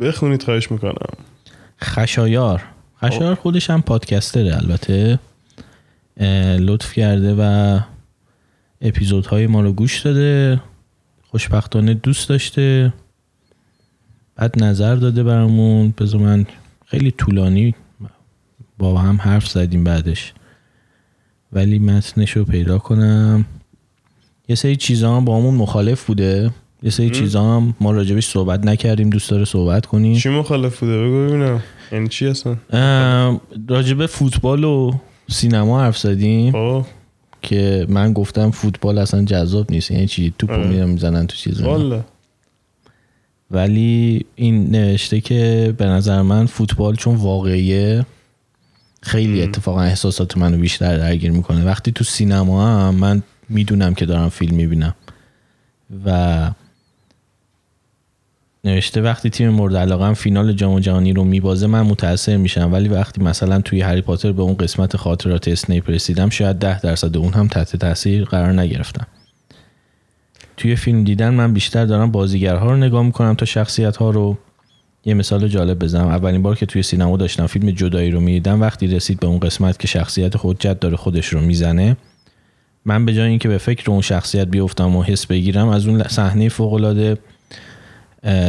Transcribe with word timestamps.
بخونید 0.00 0.42
خواهش 0.42 0.70
می‌کنم. 0.70 0.94
خشایار. 1.82 2.62
خشایار 3.02 3.34
خودش 3.34 3.70
هم 3.70 3.82
پادکستره 3.82 4.56
البته. 4.56 5.18
لطف 6.58 6.92
کرده 6.92 7.34
و 7.34 7.80
اپیزودهای 8.80 9.46
ما 9.46 9.60
رو 9.60 9.72
گوش 9.72 10.00
داده. 10.00 10.60
خوشبختانه 11.22 11.94
دوست 11.94 12.28
داشته. 12.28 12.92
بعد 14.36 14.64
نظر 14.64 14.94
داده 14.94 15.22
برامون. 15.22 15.94
بذار 15.98 16.20
من 16.20 16.46
خیلی 16.86 17.10
طولانی 17.10 17.74
با 18.78 18.98
هم 18.98 19.16
حرف 19.16 19.48
زدیم 19.48 19.84
بعدش. 19.84 20.32
ولی 21.52 21.78
متنش 21.78 22.30
رو 22.30 22.44
پیدا 22.44 22.78
کنم. 22.78 23.44
یه 24.48 24.56
سری 24.56 24.76
چیزا 24.76 25.20
با 25.20 25.36
همون 25.38 25.54
مخالف 25.54 26.04
بوده. 26.06 26.50
یه 26.82 26.90
سری 26.90 27.10
چیزا 27.10 27.42
هم 27.42 27.74
ما 27.80 27.92
راجبش 27.92 28.26
صحبت 28.26 28.66
نکردیم 28.66 29.10
دوست 29.10 29.30
داره 29.30 29.44
صحبت 29.44 29.86
کنیم 29.86 30.16
چی 30.16 30.28
مخالف 30.28 30.80
بوده؟ 30.80 31.02
بگو 31.02 31.26
ببینم. 31.26 31.62
یعنی 31.92 32.08
چی 32.08 32.26
اصلا؟ 32.26 32.56
راجب 33.68 34.06
فوتبال 34.06 34.64
و 34.64 34.92
سینما 35.28 35.80
حرف 35.80 35.98
زدیم. 35.98 36.52
خب. 36.52 36.86
که 37.42 37.86
من 37.88 38.12
گفتم 38.12 38.50
فوتبال 38.50 38.98
اصلا 38.98 39.24
جذاب 39.24 39.72
نیست. 39.72 39.90
یعنی 39.90 40.06
چی؟ 40.06 40.34
آره. 40.48 40.66
میرن 40.66 40.90
می‌زنن 40.90 41.26
تو 41.26 41.36
چیز 41.36 41.62
ولی 43.50 44.26
این 44.34 44.70
نوشته 44.70 45.20
که 45.20 45.74
به 45.78 45.84
نظر 45.84 46.22
من 46.22 46.46
فوتبال 46.46 46.94
چون 46.94 47.14
واقعیه 47.14 48.06
خیلی 49.02 49.42
اتفاقا 49.42 49.82
احساسات 49.82 50.38
منو 50.38 50.58
بیشتر 50.58 50.96
درگیر 50.96 51.30
می‌کنه. 51.30 51.64
وقتی 51.64 51.92
تو 51.92 52.04
سینما 52.04 52.66
هم 52.66 52.94
من 52.94 53.22
می‌دونم 53.48 53.94
که 53.94 54.06
دارم 54.06 54.28
فیلم 54.28 54.56
می‌بینم. 54.56 54.94
و 56.04 56.50
نوشته 58.64 59.00
وقتی 59.00 59.30
تیم 59.30 59.48
مورد 59.48 59.76
علاقه 59.76 60.14
فینال 60.14 60.52
جام 60.52 60.80
جهانی 60.80 61.12
رو 61.12 61.24
میبازه 61.24 61.66
من 61.66 61.82
متاثر 61.82 62.36
میشم. 62.36 62.72
ولی 62.72 62.88
وقتی 62.88 63.22
مثلا 63.22 63.60
توی 63.60 63.80
هری 63.80 64.00
پاتر 64.00 64.32
به 64.32 64.42
اون 64.42 64.54
قسمت 64.54 64.96
خاطرات 64.96 65.48
اسنیپ 65.48 65.90
رسیدم 65.90 66.28
شاید 66.28 66.56
ده 66.56 66.80
درصد 66.80 67.16
اون 67.16 67.32
هم 67.32 67.48
تحت 67.48 67.76
تاثیر 67.76 68.24
قرار 68.24 68.52
نگرفتم 68.52 69.06
توی 70.56 70.76
فیلم 70.76 71.04
دیدن 71.04 71.34
من 71.34 71.52
بیشتر 71.52 71.84
دارم 71.84 72.10
بازیگرها 72.10 72.70
رو 72.70 72.76
نگاه 72.76 73.02
می‌کنم 73.02 73.34
تا 73.34 73.46
شخصیت 73.46 73.96
ها 73.96 74.10
رو 74.10 74.38
یه 75.04 75.14
مثال 75.14 75.48
جالب 75.48 75.78
بزنم. 75.78 76.08
اولین 76.08 76.42
بار 76.42 76.56
که 76.56 76.66
توی 76.66 76.82
سینما 76.82 77.16
داشتم 77.16 77.46
فیلم 77.46 77.70
جدایی 77.70 78.10
رو 78.10 78.20
می‌دیدم 78.20 78.60
وقتی 78.60 78.86
رسید 78.86 79.20
به 79.20 79.26
اون 79.26 79.38
قسمت 79.38 79.78
که 79.78 79.86
شخصیت 79.88 80.34
حجت 80.38 80.80
داره 80.80 80.96
خودش 80.96 81.26
رو 81.26 81.40
می‌زنه 81.40 81.96
من 82.84 83.04
به 83.04 83.14
جای 83.14 83.28
اینکه 83.28 83.48
به 83.48 83.58
فکر 83.58 83.90
اون 83.90 84.00
شخصیت 84.00 84.48
بیفتم 84.48 84.96
و 84.96 85.02
حس 85.02 85.26
بگیرم 85.26 85.68
از 85.68 85.86
اون 85.86 86.02
صحنه 86.02 86.48
فوق 86.48 86.72
العاده 86.72 87.18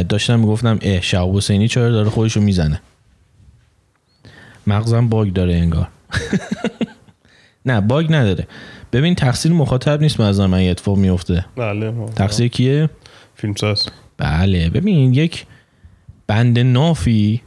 داشتم 0.08 0.40
می‌گفتم 0.40 0.78
اه 0.82 1.00
شهاب 1.00 1.36
حسینی 1.36 1.68
چرا 1.68 1.90
داره 1.90 2.10
خودش 2.10 2.36
رو 2.36 2.42
می‌زنه؟ 2.42 2.80
مغزم 4.66 5.08
باگ 5.08 5.32
داره 5.32 5.54
انگار. 5.54 5.88
نه 7.66 7.80
باگ 7.80 8.12
نداره. 8.12 8.46
ببین 8.92 9.14
تقصیر 9.14 9.52
مخاطب 9.52 10.00
نیست 10.00 10.20
نظر 10.20 10.46
من 10.46 10.58
اتفاق 10.68 10.98
میفته 10.98 11.44
بله. 11.56 12.06
تقصیر 12.06 12.48
کیه؟ 12.48 12.90
فیلم 13.34 13.54
ساز. 13.54 13.88
بله. 14.18 14.70
ببین 14.70 15.14
یک 15.14 15.46
بند 16.26 16.58
نافی 16.58 17.42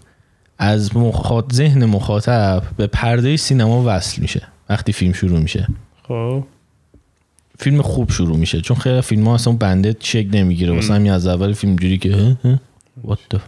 از 0.57 0.97
مخاط... 0.97 1.53
ذهن 1.53 1.85
مخاطب 1.85 2.63
به 2.77 2.87
پرده 2.87 3.37
سینما 3.37 3.83
وصل 3.85 4.21
میشه 4.21 4.41
وقتی 4.69 4.93
فیلم 4.93 5.13
شروع 5.13 5.39
میشه. 5.39 5.67
خب. 6.03 6.43
فیلم 7.59 7.81
خوب 7.81 8.11
شروع 8.11 8.37
میشه. 8.37 8.61
چون 8.61 8.77
خیلی 8.77 9.01
فیلم 9.01 9.27
ها 9.27 9.33
اصلا 9.35 9.53
بنده 9.53 9.95
شک 9.99 10.25
نمی‌گیره. 10.31 10.73
واسه 10.73 10.93
همین 10.93 11.11
از 11.11 11.27
اول 11.27 11.53
فیلم 11.53 11.75
جوری 11.75 11.97
که 11.97 12.15
اه، 12.15 12.35
اه، 12.43 12.59
what 13.07 13.35
the 13.35 13.39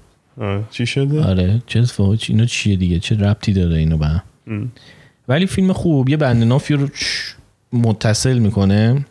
آه. 0.41 0.63
چی 0.71 0.85
شده؟ 0.85 1.23
آره 1.23 1.61
چه 1.67 1.83
چی- 2.17 2.33
اینا 2.33 2.45
چیه 2.45 2.75
دیگه؟ 2.75 2.99
چه 2.99 3.15
ربطی 3.15 3.53
داره 3.53 3.77
اینو 3.77 3.97
به. 3.97 4.23
ولی 5.27 5.47
فیلم 5.47 5.73
خوب. 5.73 6.09
یه 6.09 6.17
بند 6.17 6.43
نافی 6.43 6.73
رو 6.73 6.87
متصل 7.73 8.37
می‌کنه. 8.37 9.05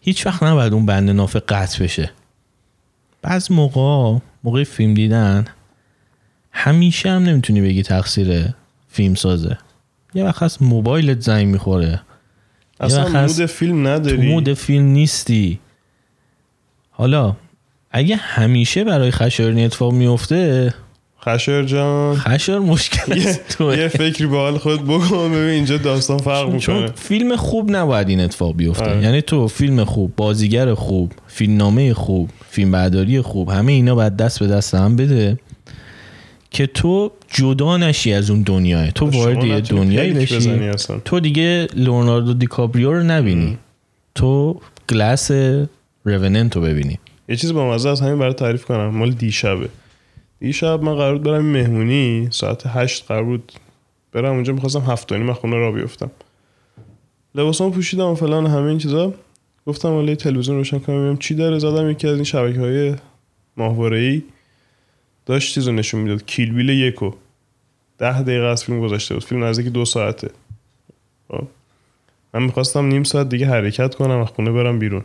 هیچ 0.00 0.26
وقت 0.26 0.42
نباید 0.42 0.72
اون 0.72 0.86
بند 0.86 1.10
ناف 1.10 1.36
قطع 1.48 1.84
بشه. 1.84 2.10
بعض 3.22 3.52
موقع 3.52 4.18
موقع 4.44 4.64
فیلم 4.64 4.94
دیدن 4.94 5.44
همیشه 6.52 7.10
هم 7.10 7.22
نمی‌تونی 7.22 7.60
بگی 7.60 7.82
تقصیر 7.82 8.44
فیلم 8.88 9.14
سازه 9.14 9.58
یه 10.14 10.24
وقت 10.24 10.42
هست 10.42 10.62
موبایلت 10.62 11.20
زنگ 11.20 11.46
می‌خوره. 11.46 12.00
اصلا 12.82 13.08
مود 13.08 13.46
فیلم 13.46 13.82
تو 13.84 13.88
نداری 13.88 14.32
مود 14.32 14.54
فیلم 14.54 14.84
نیستی. 14.84 15.58
حالا 16.90 17.36
اگه 17.90 18.16
همیشه 18.16 18.84
برای 18.84 19.10
خشایارنی 19.10 19.64
اتفاق 19.64 19.92
میفته 19.92 20.74
خشر 21.24 21.64
جان. 21.64 22.16
خشار 22.16 22.58
مشکل 22.58 23.16
یه, 23.16 23.40
توه. 23.48 23.78
یه 23.78 23.88
فکری 23.88 24.26
به 24.26 24.36
حال 24.36 24.58
خود 24.58 24.84
بکن 24.84 25.28
ببین 25.28 25.36
اینجا 25.36 25.76
داستان 25.76 26.18
فرق 26.18 26.58
چون 26.58 26.76
می‌کنه. 26.76 26.92
فیلم 26.96 27.36
خوب 27.36 27.70
نباید 27.76 28.08
این 28.08 28.20
اتفاق 28.20 28.56
بیفته. 28.56 28.84
آره. 28.84 29.02
یعنی 29.02 29.22
تو 29.22 29.48
فیلم 29.48 29.84
خوب 29.84 30.16
بازیگر 30.16 30.74
خوب 30.74 31.12
فیلمنامه 31.26 31.94
خوب 31.94 32.30
فیلم 32.50 32.70
برداری 32.70 33.20
خوب 33.20 33.48
همه 33.48 33.72
اینا 33.72 33.94
باید 33.94 34.16
دست 34.16 34.40
به 34.40 34.46
دست 34.46 34.74
هم 34.74 34.96
بده. 34.96 35.38
که 36.52 36.66
تو 36.66 37.12
جدا 37.28 37.76
نشی 37.76 38.12
از 38.12 38.30
اون 38.30 38.42
دنیاه 38.42 38.90
تو 38.90 39.06
وارد 39.06 39.44
یه 39.44 39.60
دنیایی 39.60 40.12
بشی. 40.12 40.70
تو 41.04 41.20
دیگه 41.20 41.68
لئوناردو 41.74 42.34
دیکاپریو 42.34 42.92
رو 42.92 43.02
نبینی. 43.02 43.58
تو 44.14 44.60
گلاس 44.90 45.30
روننت 46.04 46.56
رو 46.56 46.62
ببینی. 46.62 46.98
یه 47.28 47.36
چیز 47.36 47.52
با 47.52 47.74
مزه 47.74 47.88
از 47.88 48.00
همین 48.00 48.18
برای 48.18 48.32
تعریف 48.32 48.64
کنم. 48.64 48.86
مال 48.86 49.10
دیشبه. 49.10 49.68
دیشب 50.40 50.82
من 50.82 50.94
قرار 50.94 51.18
بود 51.18 51.22
برم 51.22 51.44
مهمونی. 51.44 52.28
ساعت 52.30 52.62
هشت 52.66 53.04
قرار 53.08 53.24
بود 53.24 53.52
برم 54.12 54.34
اونجا. 54.34 54.52
می‌خواستم 54.52 54.80
هفت 54.80 55.12
و 55.12 55.16
نیم 55.18 55.30
از 55.30 55.36
خونه 55.36 55.56
را 55.56 55.72
بیفتم. 55.72 56.10
لباسامو 57.34 57.70
پوشیدم 57.70 58.06
و 58.06 58.14
فلان 58.14 58.46
همه 58.46 58.68
این 58.68 58.78
چیزا. 58.78 59.14
گفتم 59.66 59.92
ولی 59.92 60.16
تلویزیون 60.16 60.56
روشن 60.56 60.78
کنم 60.78 60.96
ببینم 60.96 61.16
چی 61.16 61.34
داره. 61.34 61.58
زدم 61.58 61.90
یکی 61.90 62.08
از 62.08 62.14
این 62.14 62.24
شبکه 62.24 62.60
های 62.60 62.94
ماهواره 63.56 63.98
ای 63.98 64.22
داشت 65.26 65.54
چیزو 65.54 65.72
نشون 65.72 66.00
می‌داد. 66.00 66.26
کیل 66.26 66.52
بیل 66.52 66.68
یکو. 66.68 67.10
ده 67.98 68.22
دقیقه 68.22 68.46
از 68.46 68.64
فیلم 68.64 68.80
گذاشته 68.80 69.14
بود. 69.14 69.24
فیلم 69.24 69.44
نزدیک 69.44 69.66
دو 69.66 69.84
ساعته. 69.84 70.30
خب. 71.28 71.46
من 72.34 72.42
می‌خواستم 72.42 72.86
نیم 72.86 73.02
ساعت 73.04 73.28
دیگه 73.28 73.46
حرکت 73.46 73.94
کنم 73.94 74.18
از 74.18 74.28
خونه 74.28 74.52
برم 74.52 74.78
بیرون. 74.78 75.04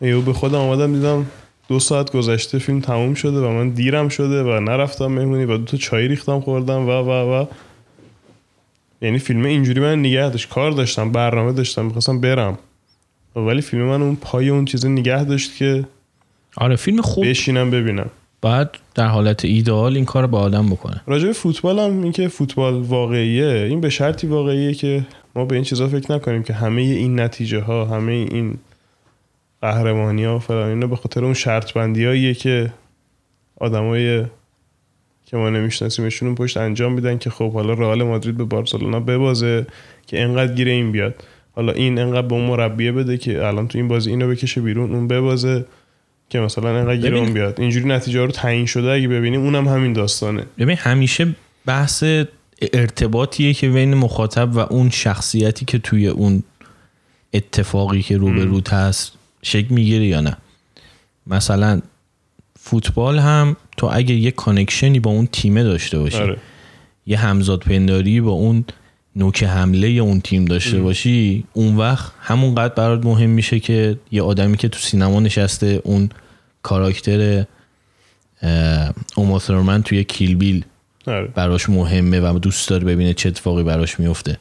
یهو 0.00 0.20
به 0.20 0.32
خودم 0.32 0.58
آمدم 0.58 0.92
دیدم 0.92 1.26
دو 1.68 1.78
ساعت 1.78 2.12
گذشته 2.12 2.58
فیلم 2.58 2.80
تموم 2.80 3.14
شده 3.14 3.38
و 3.38 3.50
من 3.50 3.68
دیرم 3.68 4.08
شده 4.08 4.42
و 4.42 4.60
نرفتم 4.60 5.06
مهمونی 5.06 5.44
و 5.44 5.56
دو 5.56 5.64
تا 5.64 5.76
چای 5.76 6.08
ریختم 6.08 6.40
خوردم 6.40 6.88
و 6.88 6.90
و 6.90 7.10
و. 7.10 7.46
یعنی 9.02 9.18
فیلم 9.18 9.44
اینجوری 9.44 9.80
من 9.80 9.98
نگه 9.98 10.30
داشت. 10.30 10.48
کار 10.48 10.70
داشتم 10.70 11.12
برنامه 11.12 11.52
داشتم 11.52 11.84
می‌خواستم 11.84 12.20
برم. 12.20 12.58
ولی 13.36 13.60
فیلم 13.60 13.82
من 13.82 14.02
اون 14.02 14.16
پای 14.16 14.48
اون 14.48 14.64
چیز 14.64 14.86
نگه 14.86 15.24
داشت 15.24 15.56
که 15.56 15.84
آره 16.56 16.76
فیلم 16.76 17.02
خوب. 17.02 17.26
بشینم 17.26 17.70
ببینم. 17.70 18.10
باید 18.40 18.68
در 18.94 19.06
حالت 19.06 19.44
ایدئال 19.44 19.96
این 19.96 20.04
کار 20.04 20.26
به 20.26 20.36
آدم 20.36 20.66
بکنه. 20.66 21.02
راجع 21.06 21.26
به 21.26 21.32
فوتبال 21.32 21.78
هم 21.78 22.02
این 22.02 22.12
که 22.12 22.28
فوتبال 22.28 22.74
واقعیه 22.74 23.46
این 23.46 23.80
به 23.80 23.90
شرطی 23.90 24.26
واقعیه 24.26 24.74
که 24.74 25.06
ما 25.34 25.44
به 25.44 25.54
این 25.54 25.64
چیزا 25.64 25.88
فکر 25.88 26.12
نکنیم 26.12 26.42
که 26.42 26.52
همه 26.52 26.82
این 26.82 27.20
نتیجه 27.20 27.60
ها 27.60 27.84
همه 27.84 28.12
این 28.12 28.58
قهرمانی 29.60 30.24
ها 30.24 30.38
فلان 30.38 30.68
اینا 30.68 30.86
به 30.86 30.96
خاطر 30.96 31.24
اون 31.24 31.34
شرط 31.34 31.72
بندی 31.72 32.04
هاییه 32.04 32.34
که 32.34 32.72
آدمای 33.60 34.24
که 35.26 35.36
ما 35.36 35.50
نمیشناسیمشون 35.50 36.34
پشت 36.34 36.56
انجام 36.56 36.92
میدن 36.92 37.18
که 37.18 37.30
خب 37.30 37.52
حالا 37.52 37.72
رئال 37.72 38.02
مادرید 38.02 38.36
به 38.36 38.44
بارسلونا 38.44 39.00
ببازه 39.00 39.66
که 40.06 40.22
انقدر 40.22 40.54
گیره 40.54 40.72
این 40.72 40.92
بیاد. 40.92 41.14
حالا 41.52 41.72
این 41.72 41.98
انقدر 41.98 42.26
به 42.26 42.34
اون 42.34 42.68
بده 42.76 43.18
که 43.18 43.46
الان 43.46 43.68
تو 43.68 43.78
این 43.78 43.88
بازی 43.88 44.10
اینو 44.10 44.28
بکشه 44.28 44.60
بیرون 44.60 44.94
اون 44.94 45.08
ببازه. 45.08 45.64
که 46.30 46.40
مثلا 46.40 46.84
ببین. 46.84 47.14
اون 47.14 47.32
بیاد. 47.32 47.60
اینجوری 47.60 47.86
نتیجه 47.86 48.20
رو 48.20 48.30
تعیین 48.30 48.66
شده 48.66 48.90
اگه 48.90 49.08
ببینیم 49.08 49.40
اونم 49.40 49.68
همین 49.68 49.92
داستانه. 49.92 50.42
ببین 50.58 50.76
همیشه 50.76 51.34
بحث 51.66 52.04
ارتباطیه 52.72 53.54
که 53.54 53.68
بین 53.68 53.94
مخاطب 53.94 54.56
و 54.56 54.58
اون 54.58 54.90
شخصیتی 54.90 55.64
که 55.64 55.78
توی 55.78 56.08
اون 56.08 56.42
اتفاقی 57.34 58.02
که 58.02 58.16
رو 58.16 58.32
به 58.32 58.44
روت 58.44 58.72
هست 58.72 59.12
شکل 59.42 59.74
می‌گیره 59.74 60.06
یا 60.06 60.20
نه. 60.20 60.36
مثلا 61.26 61.80
فوتبال 62.58 63.18
هم 63.18 63.56
تو 63.76 63.88
اگه 63.92 64.14
یه 64.14 64.30
کانکشنی 64.30 65.00
با 65.00 65.10
اون 65.10 65.28
تیمه 65.32 65.62
داشته 65.62 65.98
باشی. 65.98 66.16
آره. 66.16 66.38
یه 67.06 67.18
همزاد 67.18 67.60
پنداری 67.60 68.20
با 68.20 68.30
اون 68.30 68.64
نوک 69.16 69.42
حمله 69.42 69.88
اون 69.88 70.20
تیم 70.20 70.44
داشته 70.44 70.78
باشی 70.80 71.44
اون 71.52 71.76
وقت 71.76 72.12
همونقدر 72.20 72.74
برات 72.74 73.04
مهم 73.04 73.30
میشه 73.30 73.60
که 73.60 73.98
یه 74.12 74.22
آدمی 74.22 74.56
که 74.56 74.68
تو 74.68 74.78
سینما 74.78 75.20
نشسته 75.20 75.80
اون 75.84 76.08
کاراکتر 76.62 77.44
اه، 78.42 78.92
اوما 79.16 79.38
ثورمن 79.38 79.82
توی 79.82 80.04
کیل 80.04 80.34
بیل 80.34 80.64
آره. 81.06 81.26
براش 81.34 81.68
مهمه 81.68 82.20
و 82.20 82.38
دوست 82.38 82.68
داره 82.68 82.84
ببینه 82.84 83.14
چه 83.14 83.28
اتفاقی 83.28 83.62
براش 83.62 84.00
میفته. 84.00 84.38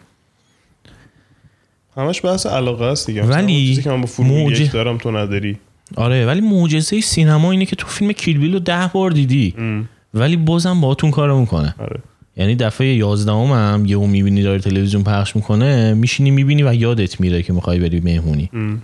همش 1.98 2.26
بحث 2.26 2.46
علاقه 2.46 2.86
است 2.86 3.08
دیگه. 3.08 3.24
ولی 3.24 3.68
چیزی 3.68 3.82
که 3.82 3.90
من 3.90 4.02
با 4.02 4.08
موج- 4.18 4.60
یک 4.60 4.72
دارم 4.72 4.98
تو 4.98 5.12
نداری. 5.12 5.58
آره 5.96 6.26
ولی 6.26 6.42
معجزه 6.42 7.02
سینما 7.02 7.52
اینه 7.52 7.66
که 7.66 7.76
تو 7.76 7.88
فیلم 7.88 8.12
کیلبیل 8.12 8.54
رو 8.54 8.60
ده 8.60 8.88
بار 8.94 9.12
دیدی. 9.12 9.54
ام. 9.58 9.90
ولی 10.14 10.38
بازم 10.38 10.82
باهاتون 10.82 11.12
کارو 11.12 11.40
می‌کنه 11.40 11.76
آره. 11.80 12.00
یعنی 12.38 12.56
دفعه 12.56 12.88
یازدهم 12.88 13.52
هم 13.52 13.86
یهو 13.86 14.08
می‌بینی 14.08 14.44
داره 14.44 14.60
تلویزیون 14.60 15.04
پخش 15.04 15.36
می‌کنه 15.36 15.94
میشینی 15.94 16.32
می‌بینی 16.32 16.64
و 16.64 16.74
یادت 16.74 17.20
میره 17.20 17.42
که 17.42 17.54
می‌خوای 17.54 17.80
بری 17.80 18.00
مهمونی 18.00 18.50
ام. 18.54 18.82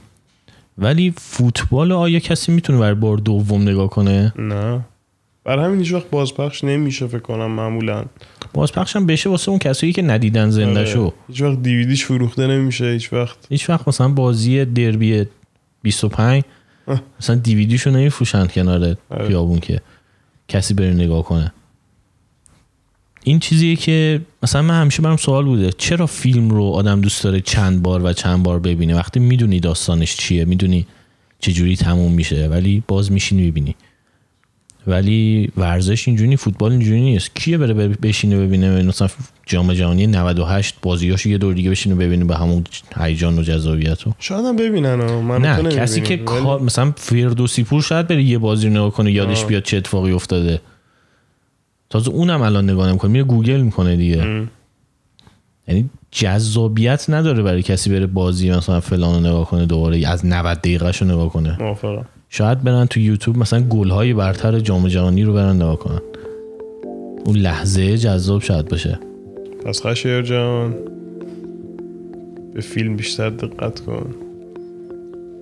ولی 0.78 1.14
فوتبال 1.18 1.92
آیا 1.92 2.20
کسی 2.20 2.52
می‌تونه 2.52 2.80
برای 2.80 2.96
بار 2.96 3.18
دوم 3.18 3.62
نگاه 3.62 3.90
کنه 3.90 4.34
نه 4.36 4.82
بر 5.44 5.60
همین 5.60 5.80
هیچ 5.80 5.94
وقت 5.94 6.10
بازپخش 6.10 6.64
نمیشه 6.64 7.08
فکر 7.08 7.20
کنم 7.20 7.52
معمولا 7.52 8.06
بازپخش 8.54 8.96
هم 8.96 9.06
بشه 9.06 9.30
واسه 9.30 9.50
اون 9.50 9.60
کسایی 9.60 9.94
که 9.94 10.02
ندیدن 10.02 10.50
زنده 10.50 10.80
آره. 10.80 10.86
شو 10.86 11.14
هیچ 11.28 11.42
وقت 11.42 11.64
دیویدیش 11.64 12.06
فروخته 12.06 12.48
نمیشه 12.48 12.86
هیچ 12.86 13.14
وقت 13.14 13.38
هیچ 13.50 13.70
وقت 13.70 13.88
مثلا 13.88 14.08
بازی 14.08 14.66
دربی 14.66 15.26
25 15.82 16.44
اه. 16.88 17.02
مثلا 17.20 17.36
دیویدیشو 17.36 17.90
نمیفروشن 17.90 18.48
کنار 18.48 18.98
آره. 19.10 19.28
خیابون 19.28 19.60
که 19.60 19.82
کسی 20.48 20.74
بره 20.74 20.94
نگاه 20.94 21.24
کنه 21.24 21.54
این 23.24 23.40
چیزیه 23.40 23.76
که 23.76 24.22
مثلا 24.44 24.62
من 24.62 24.82
همیشه 24.82 25.02
برام 25.02 25.18
سوال 25.18 25.46
بوده 25.46 25.70
چرا 25.78 26.06
فیلم 26.06 26.50
رو 26.50 26.64
آدم 26.64 27.02
دوست 27.02 27.24
داره 27.24 27.42
چند 27.42 27.82
بار 27.82 28.06
و 28.06 28.14
چند 28.14 28.44
بار 28.44 28.60
ببینه 28.60 28.96
وقتی 28.96 29.20
می‌دونی 29.20 29.60
داستانش 29.60 30.18
چیه 30.18 30.46
می‌دونی 30.46 30.88
چجوری 31.40 31.76
تموم 31.76 32.12
میشه 32.12 32.48
ولی 32.48 32.84
باز 32.88 33.12
میشینی 33.12 33.52
ببینی 33.52 33.76
ولی 34.88 35.50
ورزش 35.58 36.08
اینجوری 36.08 36.36
فوتبال 36.38 36.72
اینجوری 36.72 37.02
نیست 37.02 37.36
کیه 37.36 37.58
بره 37.58 37.74
بشینه 37.74 38.38
ببینه 38.38 38.84
مثلا 38.84 39.08
جام 39.46 39.74
جهانی 39.74 40.08
98 40.08 40.76
بازیاشو 40.82 41.30
یه 41.30 41.38
دور 41.38 41.54
دیگه 41.54 41.70
بشینه 41.70 41.96
ببینه 41.96 42.26
به 42.26 42.36
همون 42.38 42.64
هیجان 42.98 43.40
و 43.40 43.44
جذابیت 43.44 44.02
رو 44.02 44.14
شاید 44.20 44.46
هم 44.46 44.56
ببینن. 44.56 44.96
من 44.96 45.42
نه 45.42 45.70
کسی 45.76 46.02
که. 46.02 46.16
ولی- 46.28 46.64
مثلا 46.64 46.94
فردوسی 46.98 47.64
پور 47.64 47.82
شاید 47.82 48.08
بره 48.08 48.24
یه 48.24 48.38
بازی 48.38 48.68
رو 48.68 48.74
نگاه 48.74 48.92
کنه 48.92 49.12
یادش 49.12 49.42
آه. 49.42 49.48
بیاد 49.48 49.64
چه 49.64 49.78
اتفاقی 49.78 50.12
افتاده 50.12 50.62
تازه 51.92 52.12
اونم 52.12 52.42
الان 52.42 52.70
نگاه 52.70 52.90
نمی‌کنه. 52.90 53.12
میره 53.12 53.24
گوگل 53.24 53.62
می‌کنه 53.62 53.96
دیگه. 53.96 54.48
یعنی 55.68 55.90
جذابیت 56.12 57.10
نداره 57.10 57.44
برای 57.44 57.62
کسی 57.62 57.90
بره 57.90 58.06
بازی 58.08 58.52
مثلا 58.52 58.80
فلان 58.80 59.14
رو 59.14 59.30
نگاه 59.30 59.50
کنه 59.50 59.66
دوباره 59.66 60.08
از 60.08 60.26
90 60.26 60.58
دقیقه 60.58 60.92
رو 60.92 61.08
نگاه 61.08 61.30
کنه. 61.30 61.58
موافقم 61.60 62.06
شاید 62.30 62.64
برن 62.64 62.86
تو 62.86 63.00
یوتیوب 63.00 63.38
مثلا 63.38 63.62
گل‌های 63.62 64.14
برتر 64.14 64.60
جام 64.60 64.88
جهانی 64.88 65.24
رو 65.24 65.34
برن 65.34 65.56
نگاه 65.56 65.80
کنن. 65.80 66.02
اون 67.26 67.36
لحظه 67.36 67.98
جذاب 67.98 68.42
شاید 68.42 68.70
باشه. 68.70 69.00
پس 69.66 69.86
خشیر 69.86 70.22
جان 70.22 70.76
به 72.54 72.62
فیلم 72.62 72.96
بیشتر 72.96 73.30
دقت 73.30 73.80
کن. 73.80 74.16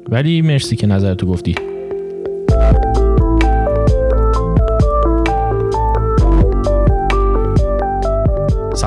ولی 0.10 0.42
مرسی 0.42 0.76
که 0.76 0.88
نظرتو 0.88 1.26
گفتی. 1.26 1.56